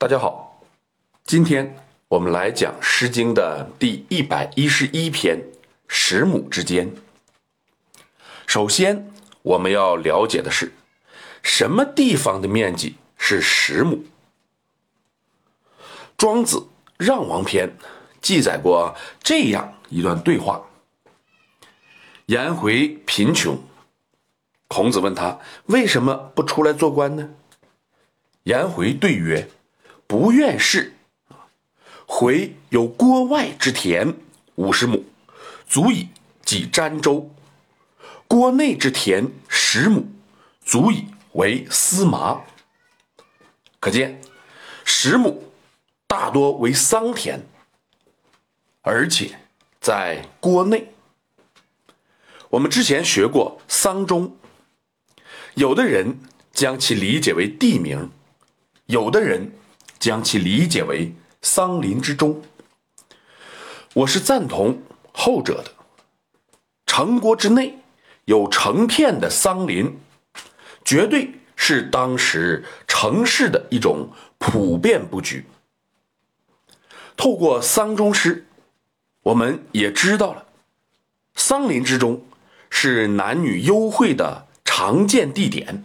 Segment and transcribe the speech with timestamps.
[0.00, 0.62] 大家好，
[1.24, 1.74] 今天
[2.06, 5.38] 我们来讲《诗经》的第一百一十一篇
[5.88, 6.88] 《十亩之间》。
[8.46, 9.10] 首先，
[9.42, 10.72] 我们要了解的是，
[11.42, 14.04] 什么地方的面积是十亩？
[16.16, 16.58] 庄子
[16.96, 17.68] 《让王篇》
[18.20, 20.62] 记载过这样一段对话：
[22.26, 23.58] 颜回贫穷，
[24.68, 27.30] 孔子问他为什么不出来做官呢？
[28.44, 29.50] 颜回对曰。
[30.08, 30.94] 不愿事，
[32.06, 34.16] 回有郭外之田
[34.54, 35.04] 五十亩，
[35.68, 36.08] 足以
[36.42, 37.28] 济詹州；
[38.26, 40.08] 郭内之田十亩，
[40.64, 42.40] 足以为司马。
[43.78, 44.18] 可见
[44.82, 45.52] 十亩
[46.06, 47.46] 大多为桑田，
[48.80, 49.38] 而且
[49.78, 50.94] 在郭内。
[52.48, 54.34] 我们之前学过桑中，
[55.52, 56.18] 有的人
[56.50, 58.10] 将其理解为地名，
[58.86, 59.52] 有的人。
[59.98, 61.12] 将其理解为
[61.42, 62.42] 桑林之中，
[63.94, 64.80] 我是赞同
[65.12, 65.72] 后者的。
[66.86, 67.78] 城国之内
[68.24, 69.98] 有成片的桑林，
[70.84, 75.44] 绝对是当时城市的一种普遍布局。
[77.16, 78.46] 透过桑中诗，
[79.22, 80.46] 我们也知道了，
[81.34, 82.24] 桑林之中
[82.70, 85.84] 是男女幽会的常见地点。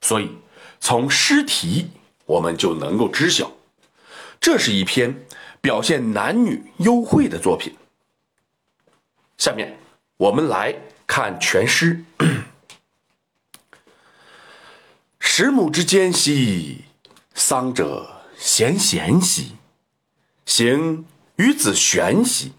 [0.00, 0.30] 所以
[0.78, 1.90] 从诗题。
[2.28, 3.50] 我们就能够知晓，
[4.38, 5.24] 这是一篇
[5.62, 7.74] 表现男女幽会的作品。
[9.38, 9.78] 下面
[10.18, 12.04] 我们来看全诗：
[15.18, 16.84] 十亩之间兮，
[17.34, 19.52] 桑者咸咸兮；
[20.44, 21.06] 行
[21.36, 22.52] 于子玄兮。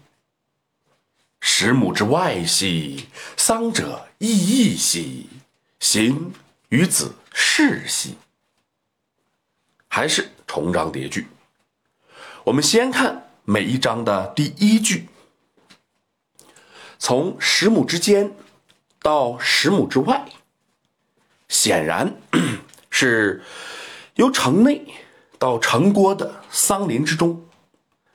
[1.40, 5.26] 十亩之外兮，桑者异异兮；
[5.78, 6.32] 行
[6.70, 8.16] 于子世兮。
[9.92, 11.26] 还是重章叠句。
[12.44, 15.08] 我们先看每一章的第一句，
[16.96, 18.32] 从十亩之间
[19.02, 20.30] 到十亩之外，
[21.48, 22.14] 显然
[22.88, 23.42] 是
[24.14, 24.86] 由城内
[25.38, 27.44] 到城郭的桑林之中，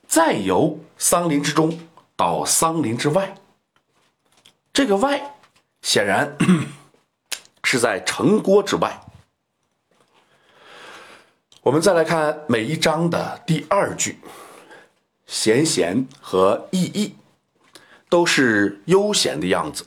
[0.07, 1.77] 再由桑林之中
[2.15, 3.35] 到桑林之外。
[4.71, 5.35] 这个“外”
[5.83, 6.37] 显然
[7.65, 9.01] 是在城郭之外。
[11.65, 14.19] 我们再来看每一章的第二句，
[15.25, 17.15] 闲闲和逸逸
[18.07, 19.83] 都是悠闲的样子。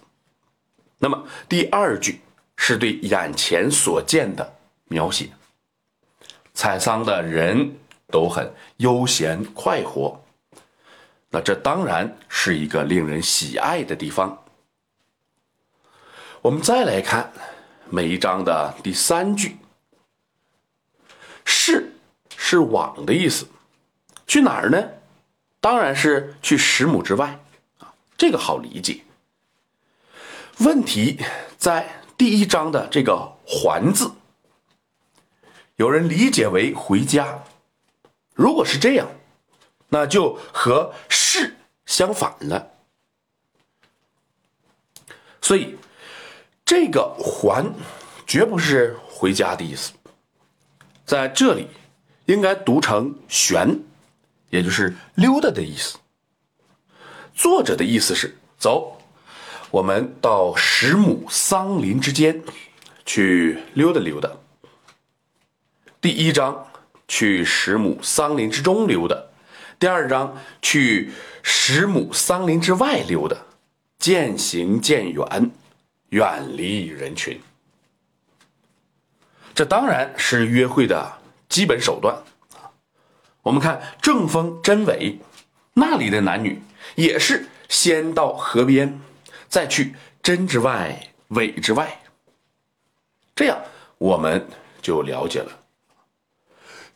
[0.98, 2.20] 那么第二句
[2.56, 4.56] 是对眼前所见的
[4.88, 5.30] 描写，
[6.52, 7.76] 采桑的人
[8.08, 10.20] 都很悠闲快活。
[11.30, 14.36] 那这当然是一个令人喜爱的地方。
[16.42, 17.32] 我们再来看
[17.88, 19.56] 每一章的第三句。
[21.68, 21.92] 是
[22.34, 23.46] 是往的意思，
[24.26, 24.82] 去哪儿呢？
[25.60, 27.38] 当然是去十亩之外
[27.78, 29.02] 啊，这个好理解。
[30.60, 31.20] 问题
[31.58, 34.10] 在第一章的这个“还”字，
[35.76, 37.44] 有人理解为回家。
[38.32, 39.06] 如果是这样，
[39.90, 42.70] 那就和“是”相反了。
[45.42, 45.76] 所以
[46.64, 47.74] 这个“还”
[48.26, 49.92] 绝不是回家的意思。
[51.08, 51.66] 在这里，
[52.26, 53.80] 应该读成“旋”，
[54.50, 55.96] 也就是溜达的意思。
[57.34, 59.00] 作者的意思是：走，
[59.70, 62.42] 我们到十亩桑林之间
[63.06, 64.30] 去溜达溜达。
[65.98, 66.69] 第一章
[67.08, 69.16] 去十亩桑林之中溜达，
[69.78, 71.10] 第二章去
[71.42, 73.34] 十亩桑林之外溜达，
[73.98, 75.50] 渐行渐远，
[76.10, 77.40] 远离人群。
[79.58, 82.16] 这当然是约会的基本手段！
[83.42, 85.19] 我们看正风真伪，
[85.74, 86.62] 那里的男女
[86.94, 89.00] 也是先到河边，
[89.48, 92.00] 再去真之外、伪之外，
[93.34, 93.58] 这样
[93.98, 94.46] 我们
[94.80, 95.50] 就了解了，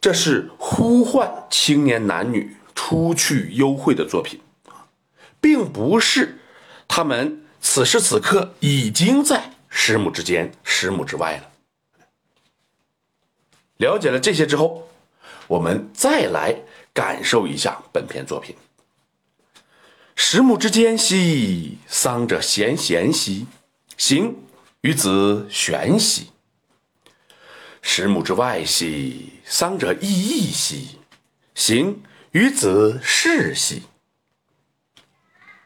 [0.01, 4.41] 这是呼唤青年男女出去幽会的作品
[5.41, 6.39] 并不是
[6.87, 11.49] 他们此时此刻已经在十亩之间、十亩之外了。
[13.79, 14.89] 了解了这些之后，
[15.49, 16.55] 我们再来
[16.93, 18.55] 感受一下本篇作品。
[20.15, 23.47] 十亩之间兮，桑者咸咸兮；
[23.97, 24.37] 行
[24.83, 26.29] 于子玄兮。
[27.81, 30.99] 十亩之外兮，桑者异异兮；
[31.55, 33.83] 行于子世兮。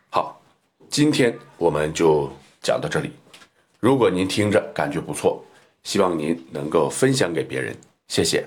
[0.08, 0.40] 好，
[0.88, 2.32] 今天我们就
[2.62, 3.12] 讲到这里。
[3.78, 5.44] 如果您听着感觉不错，
[5.82, 7.76] 希望您能够分享给别人。
[8.08, 8.46] 谢谢。